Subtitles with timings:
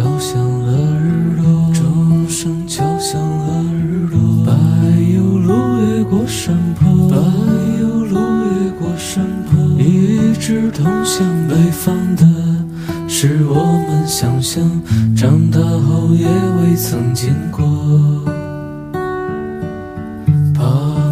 [0.00, 4.18] 敲响了日落，钟声敲响了日落。
[4.46, 4.54] 柏
[5.12, 5.52] 油路
[5.84, 7.16] 越过山坡，柏
[7.78, 12.24] 油路越过山坡，一直通向北方的，
[13.06, 14.64] 是我们想象，
[15.14, 17.62] 长大后也未曾见过。
[20.54, 20.64] 爬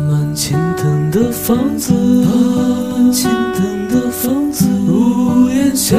[0.09, 1.93] 满青藤的房子，
[2.25, 2.31] 爬
[2.97, 5.95] 满青藤的房子，屋檐下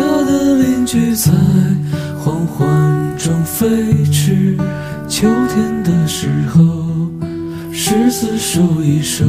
[3.60, 4.56] 飞驰。
[5.10, 6.62] 秋天的时候，
[7.74, 9.26] 柿子收一收，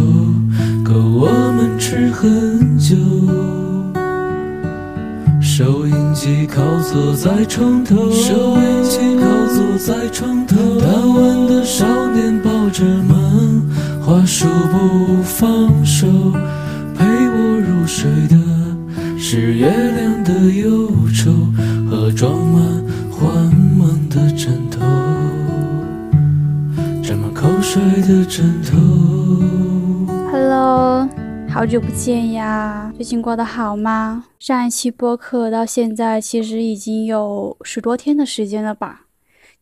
[0.84, 2.95] 够我们吃很久。
[5.43, 10.78] 收音机靠坐在床头，收音机靠坐在床头。
[10.78, 13.19] 贪玩的少年抱着漫
[14.01, 16.06] 画书不放手，
[16.97, 18.37] 陪我入睡的
[19.19, 21.33] 是月亮的忧愁
[21.91, 22.80] 和装满
[28.11, 28.77] 的枕头。
[30.33, 31.08] Hello，
[31.48, 34.25] 好久不见呀，最近过得好吗？
[34.41, 39.02] 上一期播客到现在其实已经有十多天的时间了吧？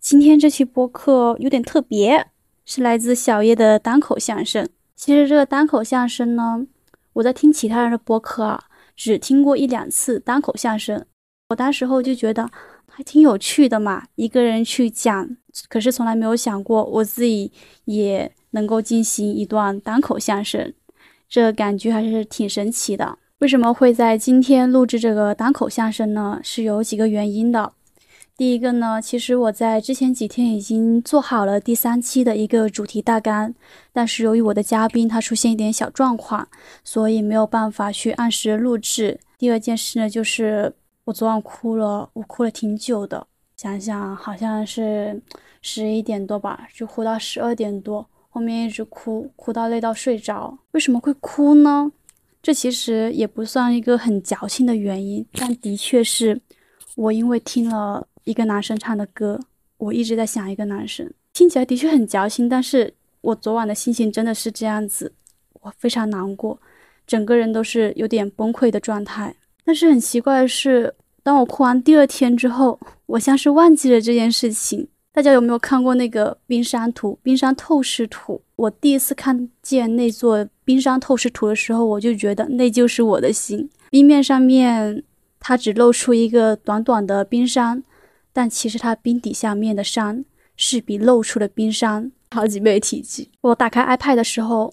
[0.01, 2.29] 今天这期播客有点特别，
[2.65, 4.67] 是来自小叶的单口相声。
[4.97, 6.67] 其实这个单口相声呢，
[7.13, 8.65] 我在听其他人的播客啊，
[8.97, 11.05] 只听过一两次单口相声，
[11.51, 12.49] 我当时候就觉得
[12.91, 15.37] 还挺有趣的嘛，一个人去讲，
[15.69, 17.51] 可是从来没有想过我自己
[17.87, 20.73] 也能够进行一段单口相声。
[21.29, 23.19] 这感觉还是挺神奇的。
[23.39, 26.41] 为什么会在今天录制这个单口相声呢？
[26.43, 27.73] 是有几个原因的。
[28.37, 33.53] 第一个呢，其实我在之前几天已经做好了第三期的一个主题大纲，
[33.93, 36.49] 但是由于我的嘉宾他出现一点小状况，
[36.85, 39.19] 所以没有办法去按时录制。
[39.37, 40.73] 第二件事呢，就是
[41.05, 45.21] 我昨晚哭了，我哭了挺久的，想想好像是
[45.71, 48.09] 十一点多吧，就哭到十二点多。
[48.31, 50.59] 后面一直哭，哭到累到睡着。
[50.71, 51.93] 为什么会哭呢？
[52.41, 56.41] 这其实也不算一个很矫情的原因，但的确是
[56.97, 59.39] 我因为听了一个男生唱的歌，
[59.77, 65.13] 我一直在想一个男生，听起来的确很矫情，但是我昨晚的心情真的是这样子，
[65.61, 66.59] 我非常难过，
[67.07, 69.35] 整个人都是有点崩溃的状态。
[69.65, 74.89] 但是很奇怪的是，当我哭完第二天之后，我像是忘记了这件事情。
[75.19, 78.41] 大家有没有看过那个冰山图、冰山透视图？
[78.55, 83.69] 我第一次看见那座冰山透视图的时候，我就觉得那就是我的心。
[83.91, 85.03] 冰面上面
[85.41, 87.83] 它只露出一个短短的冰山，
[88.33, 90.25] 但其实它冰底下面的山
[90.57, 93.29] 是比露出的冰山好几倍体积。
[93.41, 94.73] 我打开 iPad 的时候，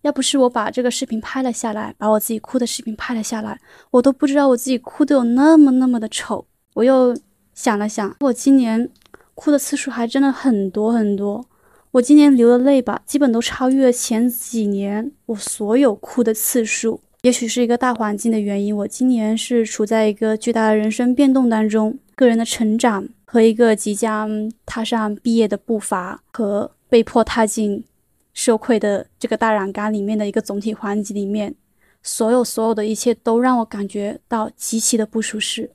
[0.00, 6.46] 要不是我把这个视频拍了下来，把我自己哭的视频拍了下来，我都不知道我自己哭的有那么那么的丑。
[6.72, 7.14] 我又
[7.52, 8.88] 想了想，我今年。
[9.34, 11.44] 哭的次数还真的很多很多，
[11.90, 17.00] 我今年流的泪吧，基本都超越了前几年我所有哭的次数。
[17.22, 27.82] 也许是一个大环境的原因，我今年是处在一个巨大的人生变动当中，个人的成长和一个即将踏上毕业的步伐，和被迫踏进
[28.34, 31.54] 社会的这个大染缸里面的一个总体环境里面，
[32.02, 35.70] 所有所有的一切都让我感觉到极其的不舒适。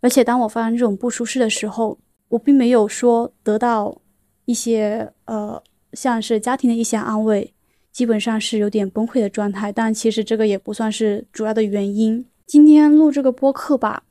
[0.00, 1.96] 而且当我发生这种不舒适的时候，
[2.32, 4.00] 我并没有说得到
[4.46, 5.62] 一些呃，
[5.92, 7.52] 像是家庭的一些安慰，
[7.92, 9.70] 基本上是有点崩溃的状态。
[9.70, 12.24] 但其实这个也不算是主要的原因。
[12.46, 14.04] 今天录这个播客吧，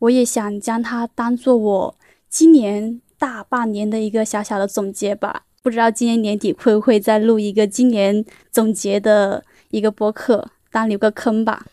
[0.00, 1.96] 我也想将它当做我
[2.28, 5.44] 今年大半年的一个小小的总结吧。
[5.62, 11.64] 不知道今年年底会不会再录一个今年总结的一个播客，当留个坑吧。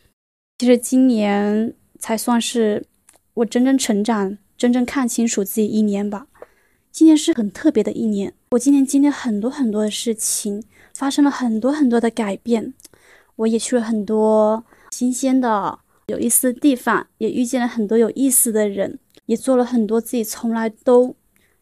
[0.59, 2.85] 其实今年才算是
[3.33, 4.37] 我真正成长。
[4.57, 6.27] 真正看清楚自己一年吧，
[6.91, 8.33] 今年是很特别的一年。
[8.51, 12.73] 我今年经历很多很多的事情，发生了很多很多的改变。
[13.37, 21.13] 我也去了很多新鲜的、有意思的地方，也遇见了很多有意思的人，也做了很多自己从来都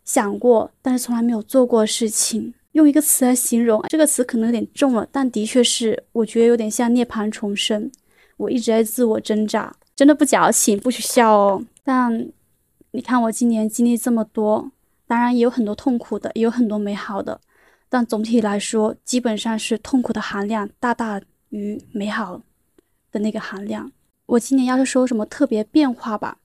[0.04, 2.54] 想过但是从来没有做过的事情。
[2.74, 7.92] 用一个词来形容，这个词可能有点重了，但的确是，我觉得有点像涅槃重生。
[8.38, 11.64] 我一直在自我挣扎，真的不矫情，不许笑哦。
[11.84, 12.28] 但
[12.96, 14.72] 你看，我今年经历这么多，
[15.08, 17.42] 当然也有很多痛苦的，也有很多美好的，
[17.90, 21.20] 但总体来说，基本上是痛苦的含量大大
[21.50, 22.40] 于美好
[23.12, 23.92] 的那个含量。
[24.28, 26.38] 我今年要是说什么特别变化吧，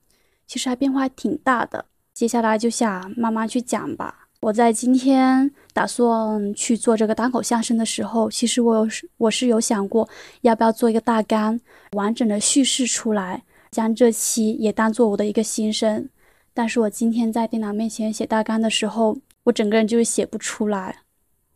[0.47, 1.85] 其实还变化挺大的。
[2.15, 4.27] 接下来就想慢慢去讲吧。
[4.41, 8.87] 我在今天打算去做这个单口相声的时候，其实我有
[9.17, 10.09] 我是有想过，
[10.41, 11.59] 要不要做一个大纲，
[11.91, 16.09] 完整的叙事出来，将这期也当做我的一个心声。
[16.53, 20.97] 但是我今天在电脑面前写大纲的时候，我整个人就是写不出来，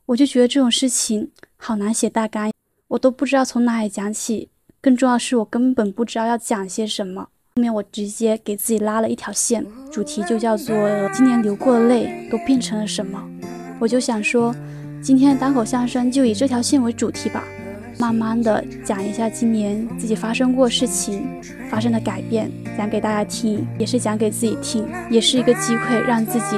[0.07, 2.51] 我就觉得这种事情好难写大纲，
[2.89, 4.49] 我都不知道从哪里讲起。
[4.81, 7.29] 更重要的是，我根本不知道要讲些什么。
[7.55, 10.75] 后面我直接给自己拉了一条线，主题就叫做
[11.13, 13.23] “今年流过的泪都变成了什么”。
[13.79, 14.53] 我就想说，
[15.01, 17.43] 今天的单口相声就以这条线为主题吧，
[18.03, 21.25] 慢慢的讲一下今年自己发生过事情
[21.69, 26.57] 发生的改变，讲给大家听，也是讲给自己听，也是一个机会让自己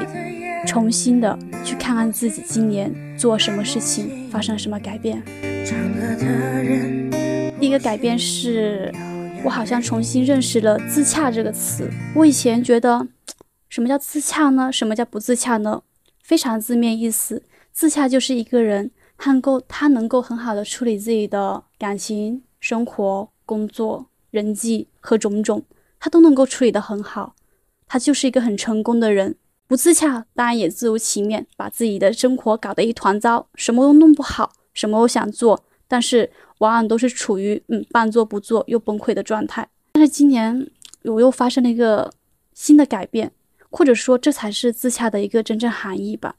[0.65, 5.21] 重新的去看看自己今年做什么事情，发生了什么改变。
[7.59, 8.91] 第一个改变是，
[9.43, 11.87] 我好像重新认识了“自洽”这个词。
[12.15, 13.07] 我以前觉得，
[13.69, 14.71] 什么叫自洽呢？
[14.71, 15.83] 什么叫不自洽呢？
[16.23, 25.63] 非常字面意思，自洽就是一个人，他能够他能够很好的处理自己的感情、生活、工作、人际和种种，
[25.99, 27.35] 他都能够处理得很好，
[27.87, 29.35] 他就是一个很成功的人。
[29.67, 36.31] 不自洽，当然也自如其面，把自己的生活搞得一团糟，什么都弄不好，什么都想做，但是。
[36.59, 40.71] 往往都是处于嗯半做不做又崩溃的状态，但是今年
[41.03, 42.09] 我又发生了一个
[42.53, 43.33] 新的改变，
[43.69, 46.37] 或者说这才是自洽的一个真正含义吧。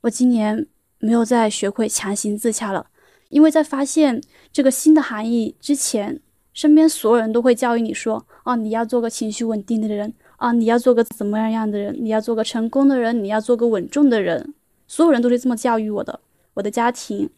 [0.00, 0.66] 我今年
[1.04, 2.86] 没有再学会强行自洽了，
[3.28, 6.18] 因为在发现这个新的含义之前，
[6.54, 14.54] 身边所有人都会教育你说，哦你要做个情绪稳定的人啊，你要做个怎么样样的人，你要做个成功的人，你要做个稳重的人，
[14.88, 16.18] 所有人都是这么教育我的，
[16.54, 17.28] 我的家庭，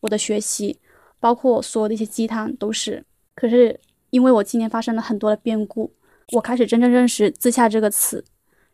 [0.00, 0.78] 我的学习。
[1.18, 3.02] 包括所有的一些鸡汤都是，
[3.34, 3.80] 可是
[4.10, 5.90] 因为我今年发生了很多的变故，
[6.32, 8.22] 我开始真正认识“自洽”这个词，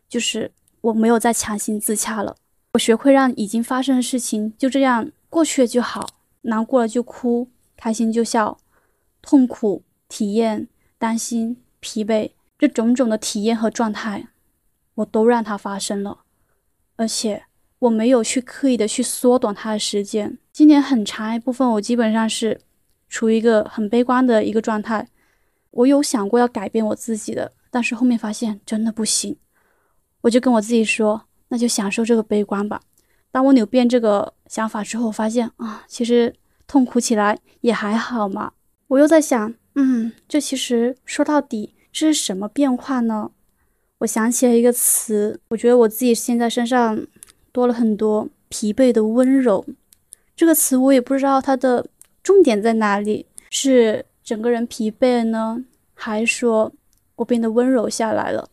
[0.09, 0.51] 就是
[0.81, 2.35] 我没有再强行自洽了，
[2.73, 6.07] 我学会让已经发生的事情就这样过去了就好，
[6.41, 8.57] 难过了就哭，开心就笑，
[9.21, 14.27] 痛苦、体验、担心、疲惫，这种种的体验和状态，
[14.95, 16.19] 我都让它发生了，
[16.95, 17.43] 而且。
[17.81, 20.37] 我没有去刻意的去缩短它的时间。
[20.53, 22.61] 今年很长一部分，我基本上是
[23.09, 25.07] 处于一个很悲观的一个状态。
[25.71, 29.35] 我有想过要改变我自己的，但是后面发现真的不行。
[30.21, 32.81] 我就跟我自己说，那就享受这个悲观吧。
[33.31, 36.33] 当我扭变这个想法之后，发现啊，其实
[36.65, 38.53] 痛苦起来也还好嘛。
[38.87, 43.31] 我又在想，嗯，这其实说到底这是什么变化呢？
[43.99, 47.05] 我想起了一个词，我觉得我自己现在身上。
[47.53, 49.65] 多了很多疲惫的温柔，
[50.37, 51.85] 这个词我也不知道它的
[52.23, 55.61] 重点在哪里，是整个人疲惫呢，
[55.93, 56.71] 还是说
[57.17, 58.47] 我变得温柔下来了，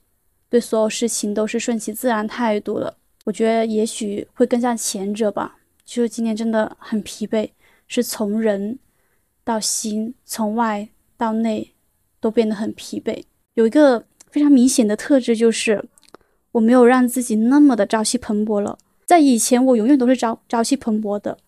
[0.51, 2.97] 对所有事情都是顺其自然态度了？
[3.25, 5.59] 我觉得也许会更像前者吧。
[5.85, 7.51] 就是今年真的很疲惫，
[7.87, 8.79] 是从人
[9.45, 11.73] 到心，从外到内
[12.21, 13.23] 都变得很疲惫。
[13.55, 15.85] 有一个非常明显的特质就是，
[16.53, 18.79] 我没有让自己那么的朝气蓬勃了。
[19.07, 21.39] 在以前，我永远都是朝朝气蓬勃的。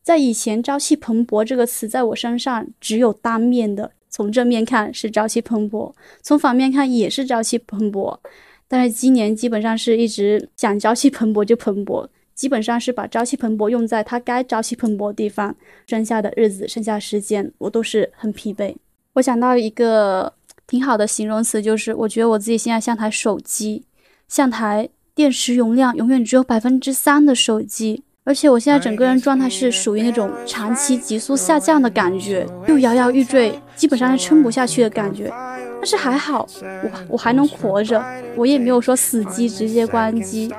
[0.00, 8.18] 在以前，“朝气蓬勃”这个词在我身上只有单面的，从正面看是朝气蓬勃，从反面看也是朝气蓬勃。
[8.66, 15.54] 但是今年基本上是一直想朝气蓬勃就蓬勃，基本上是把朝气蓬勃用在它该朝气蓬勃的地方。
[15.86, 18.74] 剩下的日子，剩下时间，我都是很疲惫。
[19.14, 20.32] 我想到一个
[20.66, 23.84] 挺好的形容词，就是我觉得我自己现在像台手机，
[24.28, 24.90] 像台。
[25.14, 35.32] 电池容量永远只有百分之三的手机，而且我现在整个人状态是属于那种长期急速下降的感觉，又摇摇欲坠，基本上是撑不下去的感觉。
[35.80, 38.04] 但是还好，我我还能活着，
[38.36, 40.52] 我也没有说死机直接关机。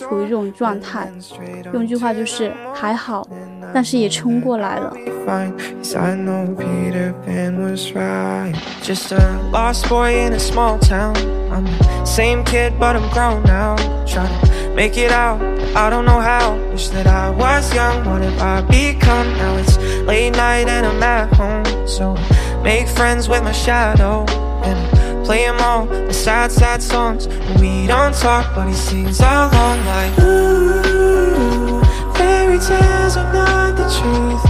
[0.00, 1.12] 处于这种状态，
[1.74, 3.26] 用一句话就是还好，
[3.74, 4.96] 但是也撑过来了。
[14.74, 15.40] Make it out.
[15.74, 16.56] I don't know how.
[16.70, 19.32] Wish that I was young, what have I become?
[19.38, 19.76] Now it's
[20.06, 21.64] late night and I'm at home.
[21.86, 22.16] So
[22.62, 24.26] make friends with my shadow.
[24.64, 24.78] And
[25.24, 27.28] Play them all, the sad, sad songs
[27.60, 31.80] We don't talk, but he sings along like Ooh,
[32.14, 34.42] fairy tales are not the truth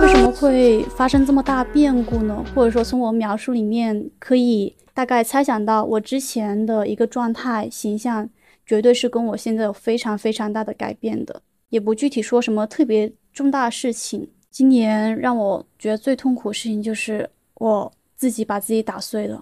[0.00, 2.44] 为什么会发生这么大变故呢？
[2.54, 8.28] 或者说，从我描述里面可以大概猜想到，我之前的一个状态形象，
[8.68, 11.42] 绝对是跟我现在有非常非常大的改变的。
[11.70, 14.30] 也不具体说什么特别重大的事情。
[14.48, 17.92] 今年让我觉得最痛苦的事情就是我。
[18.18, 19.40] 自己把自己打碎了，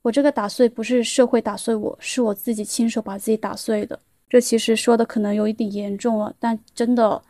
[0.00, 3.98] 我这个打碎不是社会打碎我，是我自己亲手把自己打碎的。
[4.28, 7.20] 这其实说的可能有一点严重了，但真的，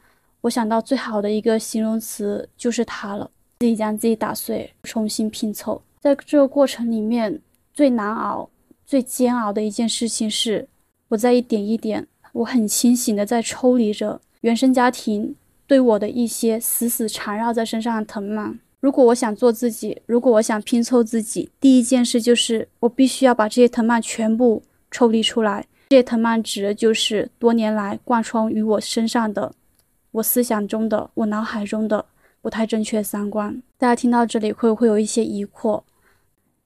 [0.42, 5.80] 我想到最好的一个形容词就是它了：自己将自己打碎，重新拼凑。
[6.00, 7.40] 在这个过程里面，
[7.72, 8.50] 最难熬、
[8.84, 10.68] 最煎熬的一件事情是，
[11.14, 15.34] 我在一点一点，我很清醒的在抽离着原生家庭
[15.66, 18.58] 对我的一些死死缠绕在身上的藤蔓。
[18.80, 25.64] 如果我想做自己，如果我想拼凑自己，第一件事就是我必须要把这些藤蔓全部抽离出来。
[25.90, 29.52] 这些藤蔓指的就是多年来贯穿于我身上的、
[30.10, 32.04] 我思想中的、我脑海中的
[32.42, 33.62] 不太正确三观。
[33.78, 35.82] 大家听到这里会不会有一些疑惑？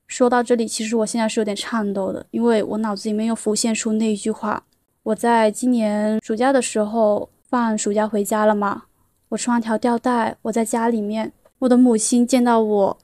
[0.08, 4.64] 说到这里，其实我现在是有点颤抖的，因为我脑子里面又浮现出那一句话。
[5.04, 8.84] 我在今年暑假的时候放暑假回家了嘛，
[9.28, 11.32] 我穿条吊带，我在家里面。
[11.60, 12.98] 我的母亲见到我，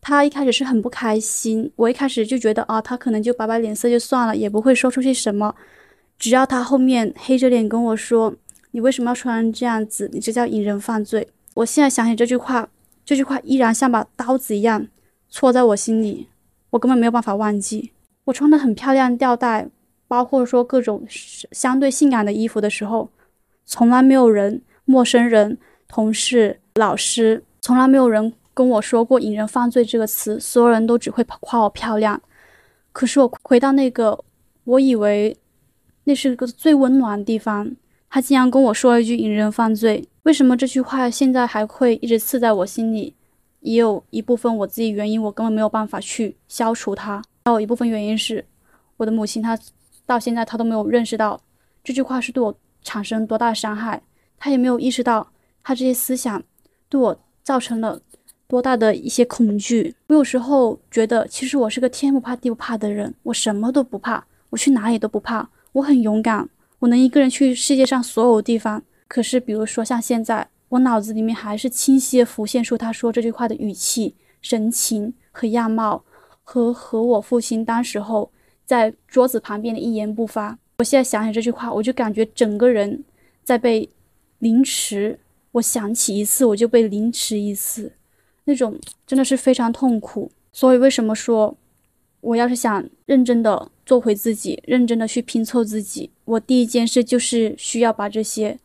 [0.00, 1.72] 她一开始是很不开心。
[1.76, 5.54] 我一开始就觉得啊，她可能就摆摆脸色就算了，也不会说出去什么。
[6.18, 8.34] 只要她后面黑着脸跟我说
[8.72, 10.08] ：“你为什么要穿这样子？
[10.12, 12.68] 你这叫引人犯罪。”我现在想起这句话，
[13.04, 14.86] 这句话依然像把刀子一样
[15.30, 16.28] 戳在我心里，
[16.70, 17.92] 我根本没有办法忘记。
[18.24, 19.68] 我穿的很漂亮吊带，
[20.08, 23.10] 包括说各种相对性感的衣服的时候，
[23.64, 25.58] 从来没有人、陌生人、
[25.88, 27.42] 同事、老师。
[27.60, 32.20] 从来没有人跟我说过“引人犯罪”这个词，所有人都只会夸我漂亮。
[32.92, 34.24] 可是我回到那个，
[34.64, 35.36] 我以为
[36.04, 37.74] 那是个最温暖的地方，
[38.08, 40.08] 他竟然跟我说了一句“引人犯罪”。
[40.22, 43.14] 为什么这句话现在还会一直刺在我心里？
[43.66, 47.22] 也有一部分我自己原因，我根本没有办法去消除它。
[47.44, 48.44] 还有一部分原因是，
[48.96, 49.58] 我的母亲她
[50.04, 51.40] 到现在她都没有认识到
[51.82, 54.02] 这句话是对我产生多大的伤害，
[54.38, 55.32] 她也没有意识到
[55.62, 56.42] 她这些思想
[56.88, 57.18] 对我。
[57.46, 58.00] 造成了
[58.48, 59.94] 多大的一些恐惧？
[60.08, 66.48] 我有时候觉得，其实我是个天不怕地不怕的人，我什么都不怕，我去哪里都不怕，我很勇敢，
[66.80, 68.82] 我能一个人去世界上所有地方。
[69.06, 76.04] 可是，比如说像现在，我脑子里面还是清晰的浮现出他说这句话的语气、神情和样貌，
[76.44, 78.30] 和和我父亲当时候
[78.66, 80.58] 在桌子旁边的一言不发。
[80.78, 83.02] 我现在想起这句话，我就感觉整个人
[83.42, 83.88] 在被
[84.40, 85.18] 凌迟。
[85.52, 87.90] 我想起一次，我就被凌迟一次，
[88.44, 90.30] 那种真的是非常痛苦。
[90.52, 91.56] 所以为什么说，
[92.20, 98.58] 我要是想认真的做回自己，认真的去拼凑自己，我第一件事就是需要把这些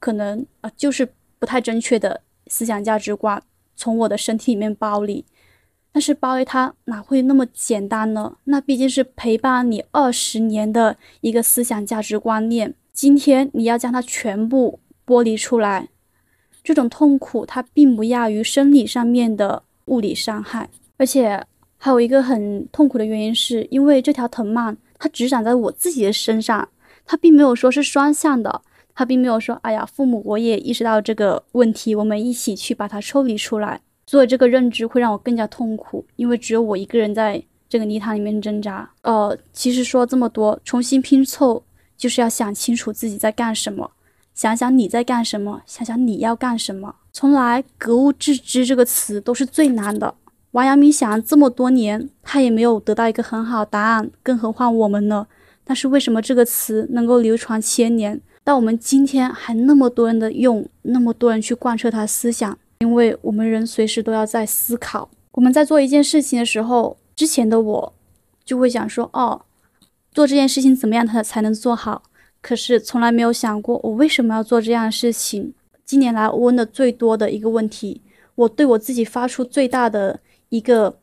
[0.00, 1.08] 可能啊，就是
[1.44, 3.42] 不太正确的思想价值观
[3.76, 5.26] 从我的身体里面剥离。
[5.92, 8.38] 但是剥离它哪会那么简单呢？
[8.44, 15.90] 那毕竟是陪伴你二十年的一个思想价值观念，今天你要将它全部剥离出来。
[16.62, 21.44] 这种痛苦，它并不亚于生理上面的物理伤害，而且
[21.76, 26.66] 还有一个很痛苦的原因，是因为这条藤蔓它只长在我自己的身上，
[27.04, 28.62] 它并没有说是双向的，
[28.94, 38.88] 他并没有说，哎呀，父母我也意识到这个问题，我们一起去把它抽离出来，所以这个认知会让我更加痛苦，因为只有我一个人在这个泥潭里面挣扎。
[39.02, 41.64] 呃，其实说这么多，重新拼凑
[41.96, 43.90] 就是要想清楚自己在干什么。
[44.32, 46.94] 想想你在干什么，想想你要干什么。
[47.12, 50.14] 从来格物致知这个词都是最难的。
[50.52, 55.26] 王阳明想了这么多年，他也没有得到一个很好答案，更何况我们呢？
[55.64, 62.56] 但是为什么这个词能够流传千年，但我们今天还那么多人的用，那么多人去贯彻他思想？
[62.80, 65.08] 因为我们人随时都要在思考。
[65.32, 67.94] 我们在做一件事情的时候，之前的我
[68.44, 69.40] 就会想说，哦，
[70.12, 72.02] 做这件事情怎么样，他才能做好？
[72.42, 75.54] 可是从来没有想过，我为什么要做这样的事情。
[75.86, 78.02] 近年来问的最多的一个问题，
[78.34, 80.20] 我对我自己发出最大的
[80.50, 80.98] 一个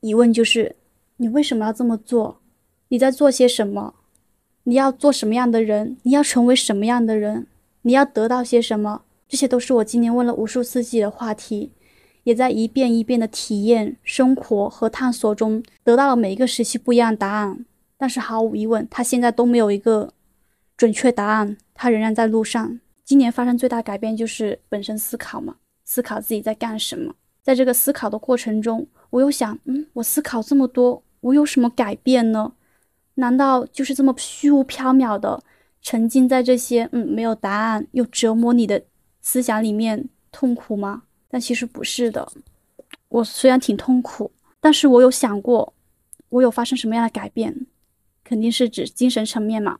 [0.00, 0.76] 疑问就是：
[1.16, 2.40] 你为什么要这么做？
[2.88, 3.94] 你在做些什么？
[4.68, 5.96] 你要做什么样的人？
[6.02, 7.46] 你要成为什么样的人？
[7.82, 9.02] 你要得到些什么？
[9.28, 11.70] 这些都是我今年问了无数次自己的话题，
[12.24, 17.64] 也在一遍一遍的体验、生活和探索中得到了每一个时期不一样的答案。
[17.96, 20.12] 但是毫无疑问，他现在都没有一个。
[20.76, 22.78] 准确答案，他仍然在路上。
[23.02, 25.54] 今年发生最大改变就是本身思考嘛，
[25.84, 27.14] 思考自己在干什么。
[27.42, 32.52] 在这个思考的过程中，我又想，嗯，我思考这么多，我有什么改变呢？
[33.16, 35.42] 难道就是这么虚无缥缈的
[35.82, 38.82] 沉浸在这些嗯没有答案又折磨你的
[39.20, 41.02] 思想里面痛苦吗？
[41.28, 42.26] 但其实不是的。
[43.08, 44.30] 我虽然挺痛苦，
[44.60, 45.72] 但是我有想过，
[46.28, 47.66] 我有发生什么样的改变？
[48.24, 49.78] 肯定是指精神层面嘛。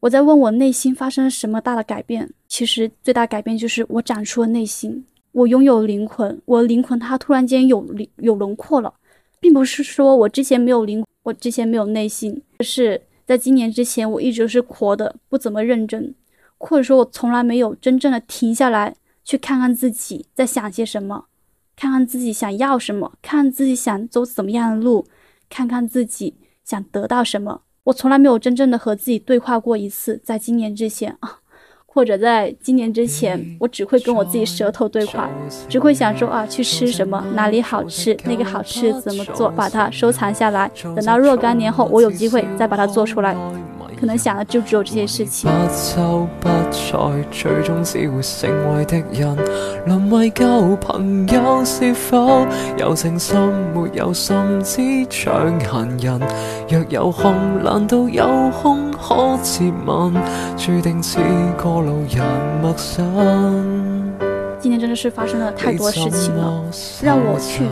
[0.00, 2.32] 我在问我内心发生了什么大的改变？
[2.48, 7.84] 其实最大改变就是我长出了内心，我拥有灵魂，我灵魂它突然间有
[8.16, 8.94] 有轮廓了，
[9.40, 16.14] 并不是说我之前没有灵，我之前没有内心，是在今年之前我一直是活的不怎么认真，
[16.58, 18.94] 或者说我从来没有真正的停下来
[19.24, 21.26] 去看看自己在想些什么，
[21.74, 25.06] 看看自己想要什么，看看自己想走怎么样的路，
[25.48, 26.36] 看看自己。
[26.62, 27.62] 想得到什么。
[27.82, 31.40] 我从来没有真正的和自己对话过一次，在今年之前啊。
[31.92, 35.28] 或者在今年之前，我只会跟我自己舌头对话，
[35.68, 43.36] 只会想说啊，去吃什么，哪里好吃，那个好吃怎么做，把它收藏下来，等到若干年后，我有机会再把它做出来。
[43.98, 45.50] 可能想的就只有这些事情。
[45.50, 45.56] 不
[45.94, 49.36] 周不在，最终只会成为敌人。
[49.86, 56.20] 沦为旧朋友，是否有情深没有心，只像闲人。
[56.68, 60.14] 若有空，难道有空可接吻？
[60.56, 61.18] 注定似
[61.60, 62.24] 过路人
[62.60, 64.12] 陌生。
[64.58, 66.62] 今天真的是发生了太多事情了，
[67.02, 67.64] 让我去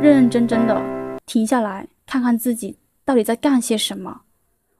[0.00, 0.80] 认认真真的
[1.26, 4.20] 停下来，看看自己到底在干些什么。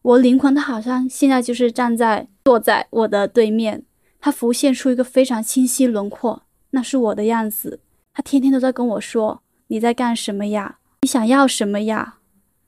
[0.07, 3.83] 我灵魂，他好像现在就是站在坐在我的对面，
[4.21, 7.81] 他浮现出一个非常清晰轮廓，那是我的样子。
[8.15, 10.79] 他天天都在跟我说：“你在干什么呀？
[11.03, 12.19] 你想要什么呀？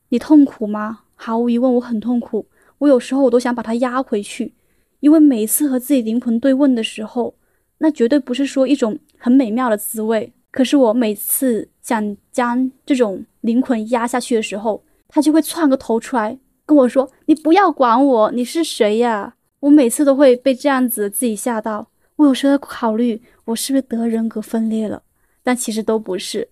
[0.08, 2.48] 你痛苦吗？”毫无疑问，我很痛苦。
[2.78, 4.54] 我有时候我都想把他压回去，
[4.98, 7.36] 因为每次和自己灵魂对问的时候，
[7.78, 10.32] 那绝对不是说一种很美妙的滋味。
[10.50, 16.40] 可是我每次想将这种灵魂压下去的时候，他就会窜个头出来。
[16.68, 21.88] 跟我说：“你不要管我，你是谁呀？”我每次都会被这样子自己吓到。
[22.16, 25.02] 我有时候在考虑，我是不是得人格分裂了？
[25.42, 26.50] 但其实都不是，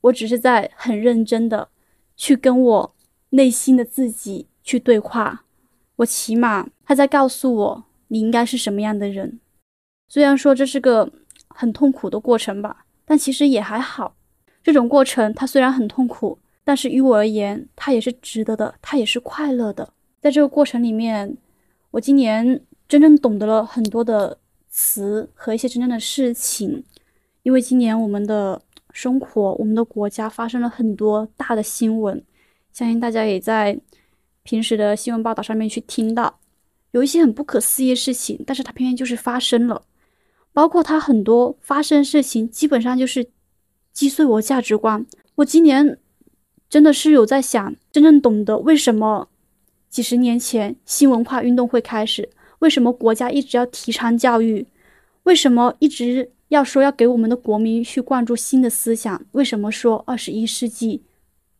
[0.00, 1.68] 我只是在很认真的
[2.16, 2.94] 去跟我
[3.30, 5.44] 内心的自己去对话。
[5.96, 9.38] 我起码他在告诉我，你应该是什么样的人。
[10.08, 11.12] 虽然说这是个
[11.48, 14.16] 很痛苦的过程吧，但其实也还好。
[14.62, 16.38] 这种过程它虽然很痛苦。
[16.64, 19.92] 但是于我而言，它也是值得的，它也是快乐的。
[20.22, 21.36] 在这个过程里面，
[21.90, 24.38] 我今年真正懂得了很多的
[24.70, 26.82] 词和一些真正的事情。
[27.42, 32.24] 因为今年我们的生活，我们的国家发生了很多大的新闻，
[32.72, 33.78] 相信大家也在
[34.42, 36.40] 平时的新闻报道上面去听到，
[36.92, 39.82] 有一些很不可思议的事情，但是它偏偏就是发生了。
[40.54, 43.28] 包括它很多发生的事情，基本上就是
[43.92, 45.04] 击碎我价值观。
[45.34, 45.98] 我今年。
[46.74, 49.28] 真的是有在想，真正懂得为什么
[49.88, 54.66] 几十年前新文化运动会开始，为什么国家一直要提倡教育，
[55.22, 61.04] 为什么一直要说要给我们的国民去灌注新的思想，为什么说二十一世纪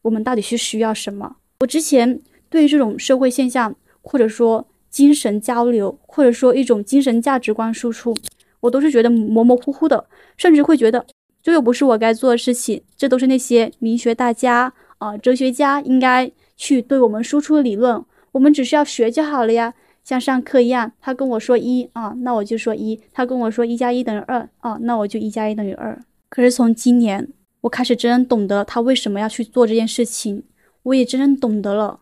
[0.03, 1.37] 我们到底是需要什么？
[1.61, 3.73] 我之前对于这种社会现象，
[4.03, 8.13] 或者说精神交流，或者说一种精神价值观输出，
[8.59, 11.07] 我都是觉得模模糊糊的，甚至会觉得
[11.41, 14.75] 这又不是我该做的事情，这都是那些名学大家。
[15.05, 20.91] 啊，哲学家应该去对我们输出理论，我们只需要学就好了呀，像上课一样。
[20.99, 26.01] 他跟我说一啊，那我就说一；他跟我说一加一等于二啊，那我就一加一等于二。
[26.31, 27.29] 可是从今年，
[27.61, 30.43] 我开始真正懂得他为什么要去做这件事情，
[30.85, 32.01] 我也真正懂得了，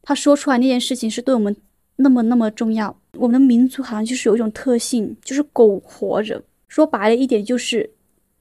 [0.00, 1.56] 他说出来那件事情是对我们
[1.96, 2.96] 那么那么重要。
[3.18, 6.40] 我们的民族好像就是有一种特性，就是苟活着。
[6.68, 7.90] 说白了一点，就是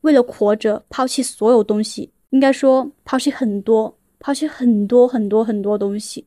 [0.01, 3.97] 为了活着，抛弃所有东西，应该说抛弃很多。
[4.23, 6.25] 抛弃很多很多很多东西。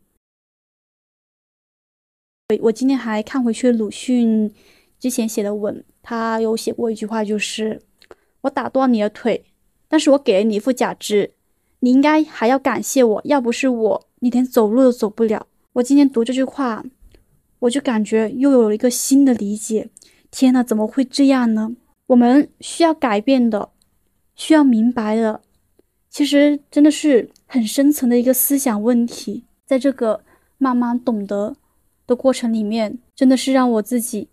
[2.50, 4.52] 我我今天还看回去鲁迅
[4.98, 7.80] 之前写的文，他有写过一句话，就是
[8.42, 9.46] 我打断你的腿，
[9.88, 11.32] 但是我给了你一副假肢，
[11.80, 15.46] 你应该还要感谢我，要不是我，你连走路都走不了。
[15.72, 16.84] 我今天读这句话，
[17.60, 19.88] 我就感觉又有了一个新的理解。
[20.30, 21.74] 天呐，怎么会这样呢？
[22.08, 23.70] 我们需要改变的，
[24.34, 25.40] 需要明白的。
[26.16, 30.24] 其实真的是很深层的一个思想问题，在这个
[30.56, 31.54] 慢慢懂得
[32.06, 34.30] 的过程里面，真的是让我自己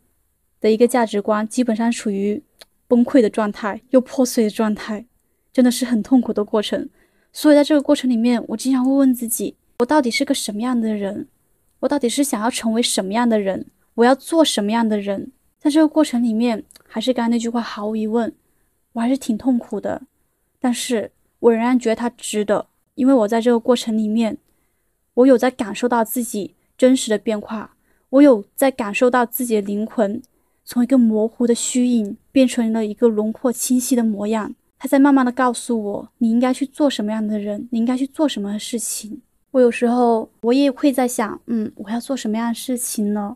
[0.61, 2.41] 的一个价值观基本上处于
[2.87, 5.05] 崩溃的状态，又破碎的状态，
[5.51, 6.89] 真的是很痛苦的过程。
[7.33, 11.27] 所以在这个过程里面，我经常会问自己：我到底是个什么样的人？
[11.81, 13.65] 我到底是想要成为什么样的人？
[13.95, 15.33] 我要做什么样的人？
[15.59, 18.33] 在这个过程里面，还是刚刚那句话，毫无疑问，
[18.93, 20.03] 我还是挺痛苦的，
[20.61, 21.11] 但是。
[21.43, 24.37] 我仍然觉得它值得，因为我在这个过程里面，
[25.15, 27.75] 我有在感受到自己真实的变化，
[28.11, 30.21] 我有在感受到自己的灵魂
[30.63, 34.55] 从一个模糊的虚影变成了一个轮廓清晰的模样。
[34.79, 39.21] 他在慢慢的告诉我，你应该去做什么样的人，你应该去做什么事情。
[39.51, 43.35] 我有时候我也会在想，嗯，我要做什么样的事情呢？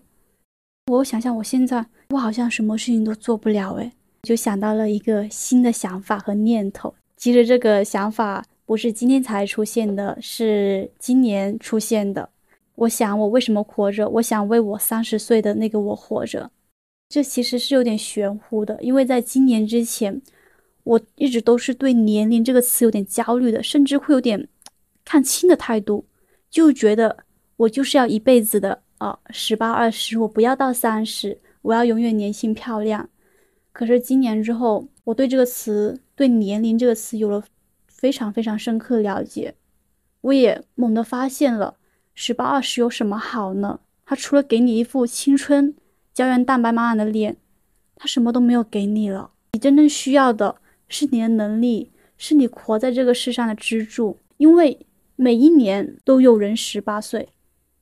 [0.91, 3.91] 我想想，我现在我好像什么事情都做不了，诶，
[4.23, 6.93] 就想到了一个新的想法和念头。
[7.17, 12.29] 其实这个想法不是今天才出现的，是今年出现的。
[12.75, 14.07] 我想，我为什么活着？
[14.07, 16.51] 我想为我三十岁的那个我活着。
[17.09, 20.21] 这其实是有点玄乎的，因为在今年之前，
[20.83, 24.47] 我一直都是对年龄这个词有点焦虑的，甚至会有点
[25.03, 26.05] 看轻的态度，
[26.51, 27.23] 就觉得
[27.55, 33.09] 我就是要一辈子的啊，十八二十，我不要到三十，我要永远年轻漂亮。
[33.71, 37.43] 可是今年之后，我对这个词，对年龄这个词有了
[37.87, 39.53] 非常非常深刻的了解。
[40.21, 41.77] 我也猛地发现了，
[42.15, 43.79] 十八二十有什么好呢？
[44.03, 45.75] 他除了给你一副青春、
[46.13, 47.37] 胶原蛋白满满的脸，
[47.95, 49.31] 他什么都没有给你了。
[49.53, 50.55] 你真正需要的
[50.89, 54.17] 是你的能力，是你活在这个世上的支柱。
[54.37, 57.29] 因为每一年都有人十八岁，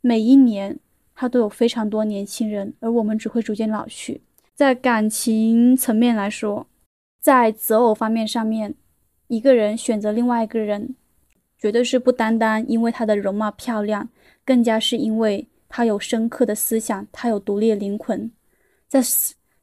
[0.02, 0.78] 每一年
[1.16, 4.22] 他都有非常多年轻人，而我们只会逐渐老去。
[4.54, 6.68] 在感情层面来说，
[7.26, 8.76] 在择偶方面上面，
[9.30, 10.94] 一个人选择另外一个人，
[11.58, 14.08] 绝对是不单单因为他的容貌漂亮，
[14.46, 18.32] 更加是因为他有深刻的思想，他有独立的灵魂。
[18.88, 19.02] 在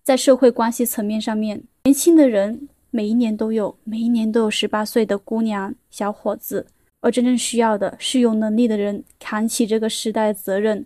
[0.02, 6.66] 在社会关系层面上面，年轻的人每一年都有，每一年都有十八岁的姑娘、小伙子，
[6.98, 10.84] 而真正需要的是有能力的人扛起这个时代责任，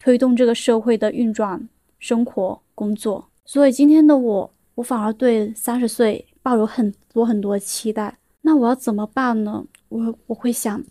[0.00, 1.68] 推动这个社会的运转、
[2.00, 3.28] 生活、工作。
[3.44, 8.18] 所以今天的我，我反而对三十岁抱有很多很多期待。
[8.42, 9.66] 那我要怎么办呢？
[9.88, 10.84] 我我会想，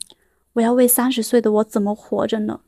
[0.54, 2.60] 我要为三十岁的我怎么活着呢？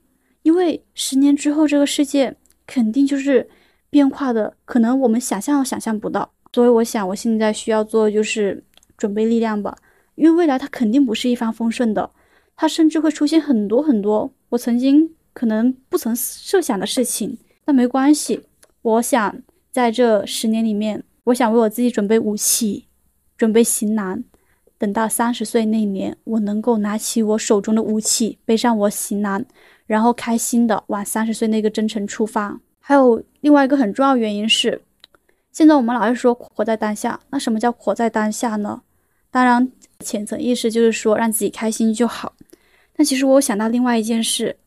[0.44, 3.50] 因为十年之后，这个世界肯定就是
[3.90, 6.32] 变化的，可能我们想象都想象不到。
[6.54, 8.64] 所以我想，我现在需要做的就是
[8.98, 9.76] 准备力量吧。
[10.16, 12.12] 因为未来它肯定不是一帆风顺的，
[12.56, 17.38] 它甚至会出现很多很多我曾经可能不曾设想的事情。
[17.66, 18.46] 但没关系，
[18.82, 19.42] 我想。
[19.78, 22.88] 在这十年里面，我想为我自己准备武器，
[23.38, 24.24] 准备行囊，
[24.76, 29.46] 等到三十岁那年，我能够拿起我手中的武器，背上我行囊，
[29.86, 32.60] 然后开心的往三十岁那个征程出发。
[32.80, 34.82] 还有另外一个很重要原因是，
[35.52, 38.82] 现在我们老是说活在当下，那什么叫活在当下呢？
[39.30, 42.34] 当然，浅层意识就是说让自己开心就好。
[42.96, 44.58] 但其实我想到另外一件事，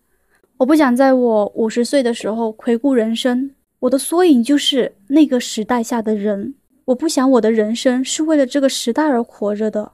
[0.58, 3.50] 我不想在我五十岁的时候回顾人生。
[3.80, 6.54] 我的缩影就是那个时代下的人，
[6.86, 9.92] 我不想我的人生是为了这个时代而活着的，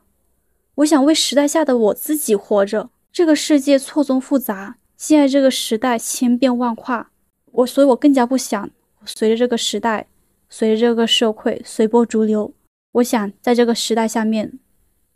[0.77, 2.91] 我想为时代下的我自己活着。
[3.13, 7.13] 这个世界错综复杂，现在这个时代千变万化，
[7.53, 8.69] 我所以，我更加不想
[9.05, 10.09] 随着这个时代，
[10.51, 12.53] 随着这个社会随波逐流。
[12.95, 14.59] 我想在这个时代下面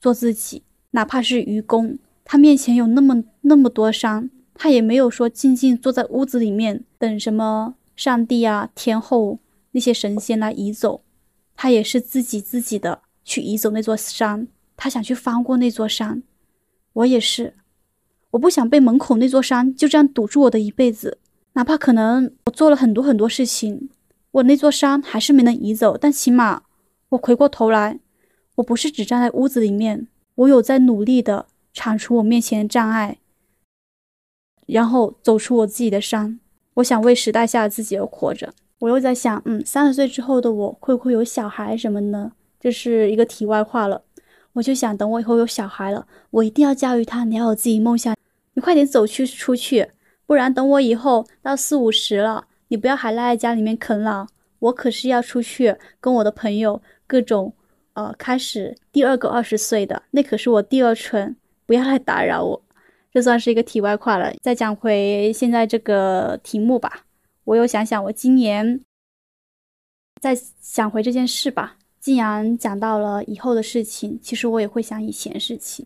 [0.00, 7.74] 做自己，哪怕是愚公，他面前有那么那么多山，他也没有说静静坐在屋子里面等什么。
[8.00, 9.40] 上帝啊，天后
[9.72, 11.02] 那些神仙来移走，
[11.54, 16.22] 他也是自己自己的去移走那座山，他想去翻过那座山。
[16.94, 17.56] 我也是，
[18.30, 21.18] 我不想被门口那座山就这样堵住我的一辈子，
[21.52, 23.90] 哪怕可能我做了很多很多事情，
[24.30, 26.62] 我那座山还是没能移走，但起码
[27.10, 28.00] 我回过头来，
[28.54, 33.18] 我不是只站在屋子里面，我有在努力的铲除我面前的障碍，
[34.64, 36.40] 然后走出我自己的山。
[36.74, 38.52] 我想为时代下的自己而活着。
[38.78, 42.32] 我又在想，嗯，三十岁之后的我会不会有小孩什么呢？
[42.58, 44.02] 这是一个题外话了。
[44.54, 48.16] 我就想，等我以后有小孩了，我一定要教育他，你要有自己梦想，
[48.54, 49.90] 你快点走去出去，
[50.26, 54.26] 不然等我以后到四五十了，你不要还赖在家里面啃老。
[54.58, 57.52] 我可是要出去跟我的朋友各种，
[57.94, 62.62] 呃，开始第二个二十岁的，那可是我第二春，不要来打扰我。
[63.12, 64.32] 这算是一个题外话了。
[64.40, 67.04] 再讲回现在这个题目吧，
[67.44, 68.80] 我又想想，我今年
[70.20, 71.76] 再想回这件事吧。
[71.98, 75.84] 既然讲到了以后的事情，其实我也会想以前事情。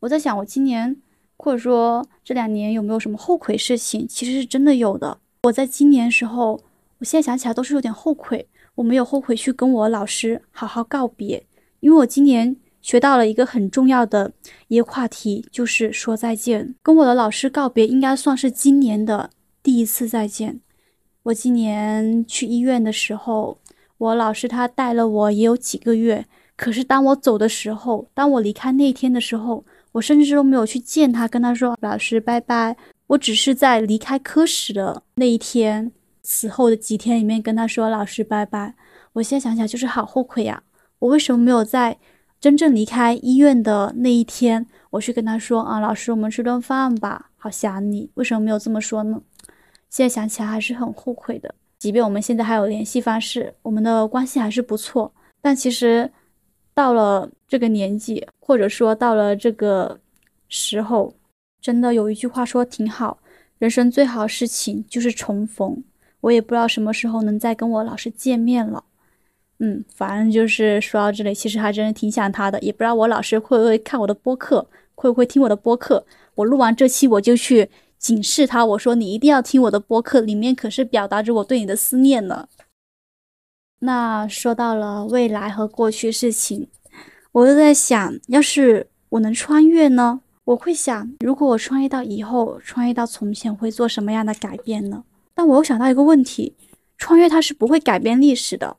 [0.00, 0.96] 我在想，我今年
[1.36, 4.08] 或者说这两年有没有什么后悔事情？
[4.08, 5.18] 其实是真的有的。
[5.42, 6.60] 我在今年时候，
[6.98, 11.44] 我现在想起来都是有点后悔，我没有后悔去跟我老师好好告别，
[11.80, 12.56] 因为我今年。
[12.84, 14.30] 学到了一个很重要的
[14.68, 16.74] 一个话题，就是说再见。
[16.82, 19.30] 跟我的老师告别，应该算是今年的
[19.62, 20.60] 第一次再见。
[21.22, 23.56] 我今年去医院的时候，
[23.96, 26.26] 我老师他带了我也有几个月。
[26.56, 32.76] 可是当我走的时候，当我离开那天的时候，我甚至都没有去见他，跟他说老师拜拜。
[33.06, 35.90] 我只是在离开科室的那一天，
[36.22, 38.74] 此后的几天里面跟他说老师拜拜。
[39.14, 40.62] 我现在想想就是好后悔呀，
[40.98, 41.96] 我为什么没有在。
[42.40, 48.10] 真正离开医院的那一天，我去跟他说啊，老师，我们吃顿饭吧，好想你。
[48.14, 49.20] 为什么没有这么说呢？
[49.88, 51.54] 现在想起来还是很后悔的。
[51.78, 56.10] 即便我们现在还有联系方式，我们的关系还是不错，但其实
[56.74, 60.00] 到了这个年纪，或者说到了这个
[60.48, 61.14] 时候，
[61.60, 63.18] 真的有一句话说挺好，
[63.58, 65.82] 人生最好的事情就是重逢。
[66.20, 68.84] 我也不知道什么时候能再跟我老师见面了。
[69.64, 76.04] 嗯，反正就是说到这里，其实还真的挺想他的，也不知道我老师会不会看我的播客，会不会听我的播客。
[76.34, 82.46] 我录完这期，我就去警示他，我说你一定要听我的播客，里面可是表达着我对你的思念呢。
[83.78, 86.68] 那说到了未来和过去事情，
[87.32, 90.20] 我就在想，要是我能穿越呢？
[90.44, 95.04] 我会想，如果我穿越到以后，穿越到从前，会做什么样的改变呢？
[95.34, 96.54] 但我又想到一个问题，
[96.98, 98.76] 穿越它是不会改变历史的。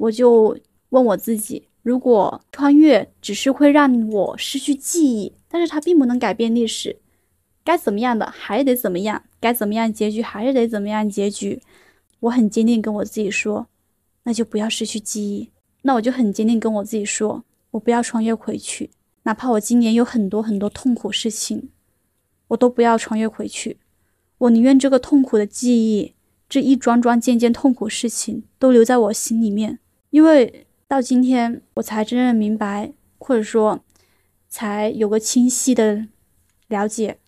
[0.00, 0.56] 我就
[0.88, 6.96] 问我自己，如果穿越只是会让我失去记忆，但是它并不能改变历史，
[7.62, 11.60] 该怎么样的还得怎么样，该怎么样结局还是得怎么样结局。
[12.20, 13.66] 我很坚定跟我自己说，
[14.22, 15.50] 那就不要失去记忆。
[15.82, 18.90] 那我就很坚定跟我自己说，我不要穿越回去。
[19.24, 21.68] 哪怕我今年有很多很多痛苦事情，
[22.48, 23.76] 我都不要穿越回去。
[24.38, 26.14] 我宁愿这个痛苦的记忆，
[26.48, 29.78] 这一桩桩件件痛苦事情都留在我心里面，
[30.10, 33.80] 因为到今天我才真正明白，或者说
[34.48, 36.06] 才有个清晰的
[36.68, 37.18] 了解，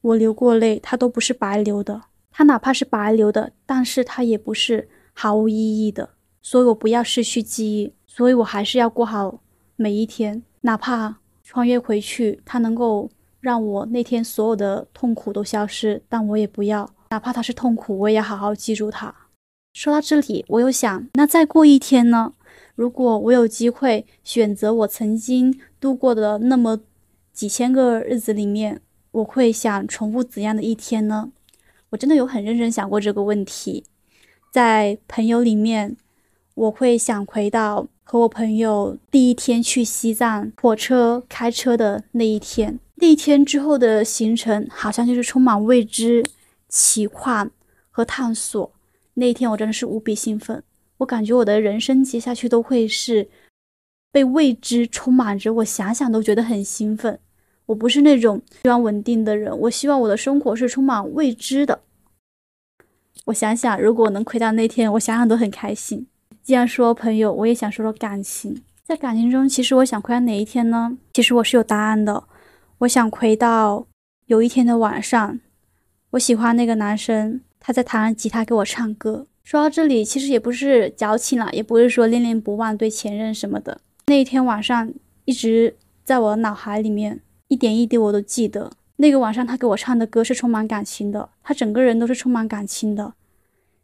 [0.00, 2.02] 我流过泪，它都不是白流的。
[2.30, 6.10] 它哪怕是白流的，但是它也不是毫无意义的。
[6.40, 9.40] 所以我不要失去记忆，所以我还是要过好
[9.76, 11.16] 每一天，哪怕。
[11.50, 13.10] 穿越回去，它能够
[13.40, 19.14] 让我那天所有的痛苦都消失，但我也不要，哪怕它是痛苦，我也要好好记住它。
[19.78, 22.32] 说到这里，我又想，那再过一天呢？
[22.74, 26.80] 如果我有机会选择我曾经度过的那么
[27.32, 28.80] 几千个日子里面，
[29.12, 31.30] 我会想重复怎样的一天呢？
[31.90, 33.84] 我真的有很认真想过这个问题。
[34.52, 35.96] 在朋友里面，
[36.56, 37.86] 我会想回到。
[38.02, 46.24] 和我朋友第一天去西藏，火车开车的那一天，那一天之后的行程好像就是充满未知、
[46.68, 47.48] 奇幻
[47.90, 48.72] 和探索。
[49.18, 50.62] 那一天我真的是无比兴奋，
[50.98, 53.28] 我感觉我的人生接下去都会是
[54.12, 57.18] 被未知充满着，我想想都觉得很兴奋。
[57.66, 61.80] 我不是那种希望稳定的人，我希望我的生活是充满未知的。
[63.26, 66.06] 我想想，如果能回到那天，我想想都很开心。
[66.42, 68.62] 既然说朋友，我也想说说感情。
[68.84, 70.96] 在感情中，其实我想回到哪一天呢？
[71.12, 72.24] 其实我是有答案的。
[72.78, 73.86] 我想回到
[74.26, 75.38] 有一天的晚上，
[76.10, 79.26] 我喜欢那个男生，他在弹吉他给我唱歌。
[79.44, 83.78] 说到这里，其实也不是矫情了，也不是说恋恋不忘对前任什么的。
[84.06, 84.90] 那一天晚上，
[85.26, 88.72] 一直在我脑海里面，一点一滴我都记得。
[88.96, 93.12] 那个晚上，他给我唱的歌是充满感情的，他整个人都是充满感情的。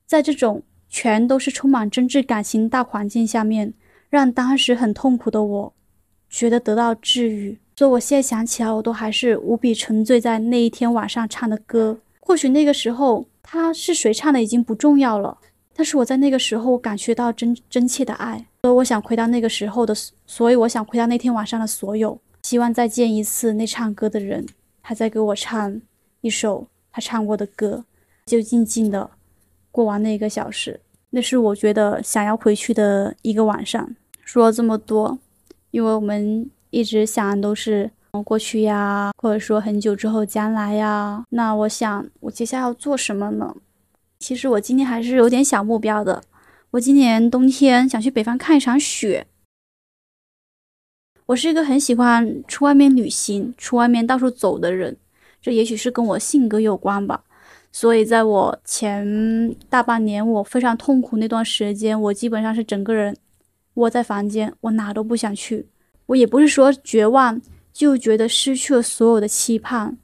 [0.07, 0.63] 在这种。
[0.87, 3.75] 全都是充满真挚感情大环境下面，
[4.09, 5.73] 让当时很痛苦的我，
[6.31, 7.59] 觉得得到治愈。
[7.75, 11.99] 所以我现在想起来，我都还是无比沉醉在那一天晚上唱的歌。
[12.21, 15.39] 或许那个时候他是谁唱的已经不重要了，
[15.77, 18.47] 但是我在那个时候感觉到真真切的爱。
[18.63, 19.95] 所以我想回到那个时候的，
[20.27, 24.47] 所以我想回到那天晚上的所有，希望再见一次那唱歌的人，
[24.83, 25.81] 他在给我唱
[26.23, 27.85] 一首他唱过的歌，
[28.25, 29.11] 就静静的
[29.71, 30.81] 过完那一个小时。
[31.11, 33.95] 那是我觉得想要回去的一个晚上。
[34.25, 35.19] 说了这么多，
[35.71, 37.91] 因为我们一直想都是
[38.23, 41.25] 过去呀，或者说很久之后将来呀。
[41.31, 43.55] 那我想，我接下来要做什么呢？
[44.19, 46.23] 其实我今年还是有点小目标的。
[46.71, 49.27] 我今年冬天想去北方看一场雪。
[51.27, 54.97] 我是一个很喜欢出外面旅行、出外面到处走的人，
[55.41, 57.25] 这也许是跟我性格有关吧。
[57.73, 63.17] 所以，在我前大半年我非常痛苦那段时间，我基本上是整个人
[63.75, 65.67] 窝在房间，我哪都不想去。
[66.07, 67.41] 我也不是说绝望，
[67.75, 69.99] 就觉得失去了所有的期盼。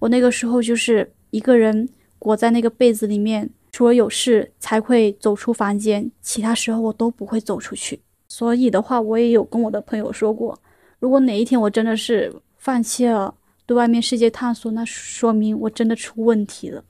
[0.00, 8.00] 我那个时候就是一个人裹在那个被子里面，除了有事才会走出房间，其他时候我都不会走出去。
[8.26, 10.58] 所以的话，我也有跟我的朋友说过，
[10.98, 13.34] 如果哪一天我真的是放弃了
[13.66, 16.82] 对外面世界探索，那说明我真的出问题了。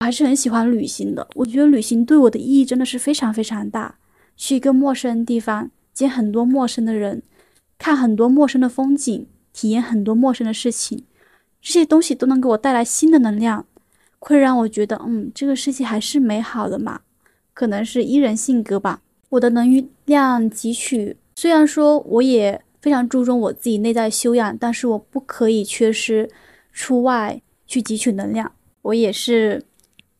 [0.00, 3.98] 我还是很喜欢旅行的，我觉得旅行对我的意义真的是非常非常大。
[4.34, 7.22] 去一个陌生地方，见很多陌生的人，
[7.80, 11.04] 看很多陌生的风景，体验很多陌生的事情，
[11.62, 13.64] 这些东西都能给我带来新的能量，
[14.18, 17.00] 会让我觉得，嗯，这个世界还是美好的嘛。
[17.54, 19.00] 可能是依人性格吧。
[19.30, 26.30] 我的能量汲取，虽然说我也非常注重我自己内在修养，但是我不可以缺失
[26.74, 28.52] 出外去汲取能量。
[28.82, 29.64] 我也是。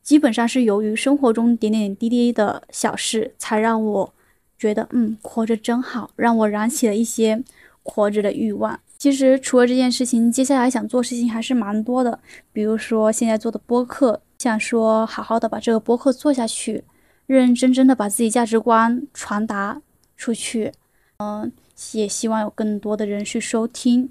[0.02, 4.14] 基本上是由于生活中点点滴滴的小事，才让我
[4.60, 7.42] 觉得，嗯，活着真好，让我燃起了一些
[7.82, 8.78] 活着的欲望。
[8.98, 12.20] 其实除了这件事情，接下来想做事情还是蛮多的，
[12.52, 16.84] 比如说现在做的播客，想说好好的把这个播客做下去，
[17.26, 19.80] 认认真真的把自己价值观传达
[20.18, 20.74] 出去。
[21.16, 21.50] 嗯，
[21.92, 24.10] 也希望有更多的人去收听。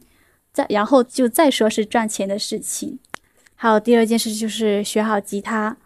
[0.52, 2.98] 再然后就再说是赚钱的事情。
[3.54, 5.78] 还有第二件事就是学好吉他。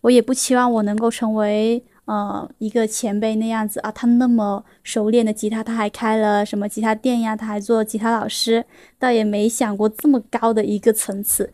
[0.00, 8.64] 我也不期望我能够成为呃一个前辈那样子啊，他那么熟练的吉他，他还开了什么吉他店呀，他还做吉他老师，
[8.98, 11.52] 倒也没想过这么高的一个层次。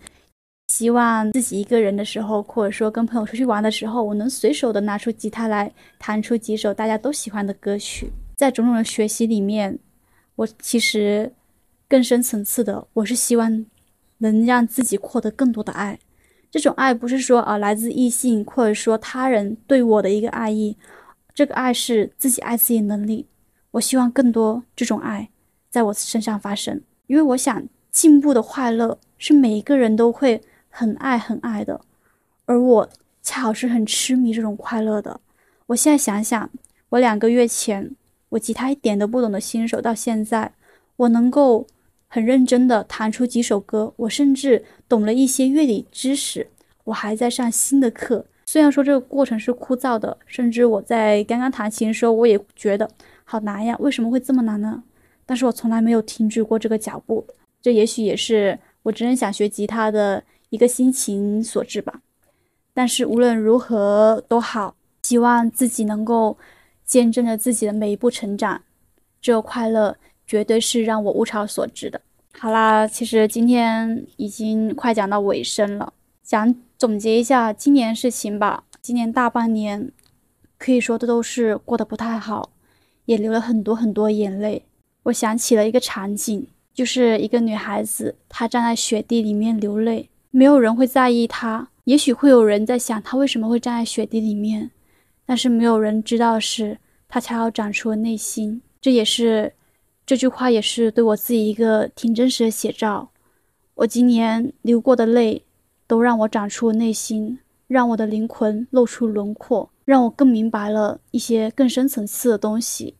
[0.69, 8.11] 希望自己一个人的时候，或者说跟朋友出去玩的时候，我能随手的拿出吉他来弹出几首大家都喜欢的歌曲。
[8.37, 9.79] 在种种的学习里面，
[10.37, 11.33] 我其实
[11.89, 13.67] 更深层次的，我是希望
[14.19, 15.99] 能让自己获得更多的爱。
[16.55, 20.77] 这种爱不是说啊来自异性或者说他人对我的一个爱意，
[21.35, 23.27] 这个爱是自己爱自己能力。
[23.73, 25.31] 我希望更多这种爱
[25.69, 30.41] 在我身上发生，因为我想进步的快乐是每一个人都会。
[30.77, 31.81] 很爱很爱的，
[32.47, 32.89] 而我
[33.23, 35.21] 恰好是很痴迷这种快乐的。
[35.67, 36.51] 我现在想想，
[36.89, 37.95] 我两个月前
[38.31, 40.53] 我吉他一点都不懂的新手，到现在
[40.97, 41.65] 我能够
[42.15, 46.47] 很认真的弹出几首歌，我甚至懂了一些乐理知识，
[46.85, 48.25] 我还在上新的课。
[48.47, 52.89] 虽然说这个过程是枯燥的，甚至我在刚刚弹琴的时候，我也觉得
[53.25, 54.85] 好难呀，为什么会这么难呢？
[55.27, 57.27] 但是我从来没有停止过这个脚步。
[57.61, 60.23] 这也许也是我真正想学吉他的。
[60.51, 62.01] 一个心情所致吧，
[62.73, 66.39] 但是无论如何都好，希望自己能够
[66.85, 68.63] 见证着自己的每一步成长，
[69.21, 69.97] 这个快乐
[70.27, 72.01] 绝对是让我物超所值的。
[72.39, 78.65] 好啦，其实今天已经快讲到尾声了，想总结一下今年事情吧。
[78.83, 79.91] 今年大半年
[80.59, 82.51] 可以说的都是过得不太好，
[83.05, 84.65] 也流了很多很多眼泪。
[85.05, 90.11] 我想起了一个场景，就是一个女孩子，她站在雪地里面流泪。
[90.31, 94.71] 没有人会在意她，也许会有人在想她为什么会站在雪地里面，
[95.25, 98.61] 但是没有人知道是她才要长出了内心。
[98.81, 99.53] 这也是
[100.07, 103.11] 这句话，也是对我自己一个挺真实的写照。
[103.77, 105.45] 我今年流过的泪，
[105.87, 112.95] 都让我长出内心，让我的灵魂露出轮廓，让我更明白了一些更深层次的东西。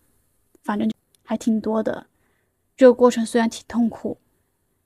[0.63, 0.91] 反正
[1.23, 2.07] 还挺多的，
[2.75, 4.17] 这个过程虽然挺痛苦。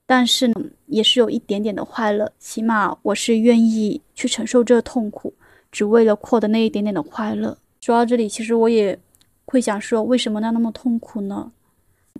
[0.05, 0.55] 但是呢，
[0.87, 5.33] 也是有一点点的快乐，起码我是愿意去承受这个痛苦，
[5.71, 7.57] 只为了获得那一点点的快乐。
[7.79, 8.99] 说到这里，其实我也
[9.45, 11.51] 会想说，为什么要那么痛苦呢？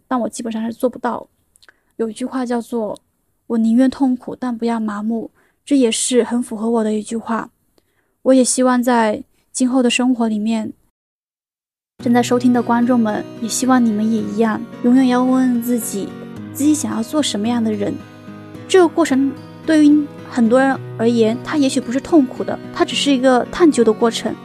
[0.08, 1.28] 但我基本上是做不到。
[1.98, 3.00] 有一句话叫做
[3.48, 5.32] “我宁愿痛苦，但不要麻木”，
[5.66, 7.50] 这也是很符合我的一句话。
[8.22, 10.74] 我也希望在今后的生活里面，
[12.04, 16.08] 正在收听的观众们，也希望你们也一样，永远要问问自己。
[16.52, 17.94] 自己想要做什么样的人，
[18.68, 19.32] 这个过程
[19.66, 24.36] 对于很多人而言，它也许不是痛苦的，它只是一个探究的过程。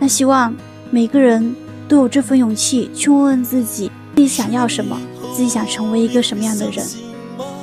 [0.00, 0.52] 但希望
[0.90, 1.54] 每个人
[1.86, 4.96] 都有这份勇气去问问自己，自己想要什么，
[5.34, 6.86] 自己想成为一个什么样的人，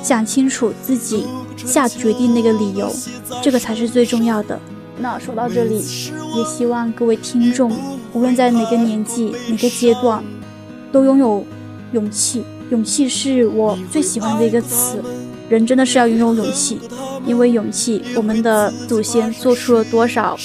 [0.02, 2.92] 想清楚自己下决定那个理由，
[3.42, 4.60] 这个才是最重要的。
[4.98, 7.72] 那说到这里，也希望各位听众，
[8.12, 10.22] 无论在哪个年纪、哪个阶段，
[10.92, 11.44] 都拥有
[11.92, 12.44] 勇气。
[12.70, 15.02] 勇气是我最喜欢的一个词，
[15.48, 16.78] 人真的是要拥有勇气，
[17.26, 20.38] 因为勇气，我们的祖先做出了多少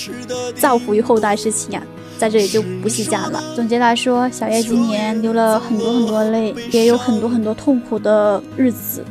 [0.55, 1.83] 造福于后代事情啊，
[2.17, 3.41] 在这里就不细讲了。
[3.55, 9.03] 总结来说，小叶今年流了很多很多泪，也有很多很多痛苦的日子，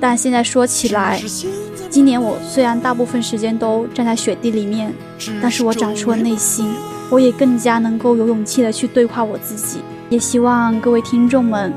[0.00, 1.20] 但现在说起来，
[1.90, 4.92] 今年我虽然大部分时间都站在雪地里面，
[5.42, 6.70] 但是我长出了内心，
[7.10, 11.72] 我也更加能够有勇气的去对话我自己，也希望各位听众们。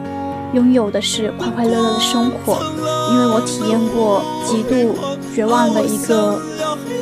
[0.54, 2.62] 拥有的是快快乐乐的生活，
[3.10, 4.98] 因为我体验过极度
[5.34, 6.42] 绝望的一个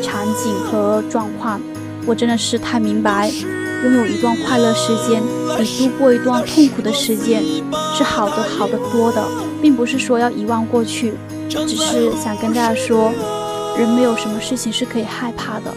[0.04, 1.60] 场景和状况，
[2.10, 3.30] 我真的是太明白，
[3.84, 5.22] 拥有一段快乐时间
[5.60, 7.44] 比度过一段痛苦的时间
[7.96, 9.24] 是好的好的多的，
[9.62, 11.14] 并不是说要遗忘过去，
[11.48, 13.12] 只是想跟大家说，
[13.78, 15.72] 人没有什么事情是可以害怕的，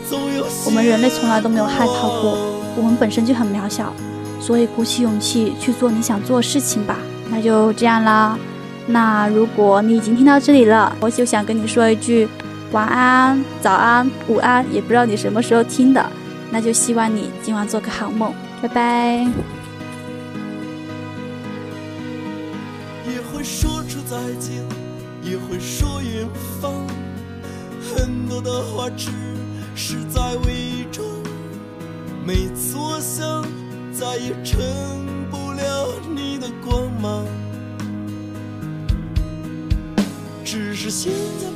[0.65, 2.39] 我们人类从来都没有害怕过，
[2.77, 3.93] 我们本身就很渺小，
[4.41, 6.97] 所以鼓起勇气去做你想做的事情吧。
[7.31, 8.39] 那就这样啦。
[8.87, 12.27] 那如果你已经听到这里了，我就想跟你说一句
[12.73, 16.03] 晚安、早安、午安，也不知道你什么时候听的。
[16.55, 19.27] 那就希望你今晚做个好梦，拜拜。
[23.11, 24.63] 也会说出再见，
[25.23, 26.29] 也会说远
[26.61, 26.87] 方，
[27.81, 29.09] 很多的话只
[29.75, 31.09] 是在伪装。
[32.23, 33.43] 每次我想
[33.91, 34.61] 再也成
[35.31, 37.27] 不了你的光芒。
[40.45, 41.47] 只是现在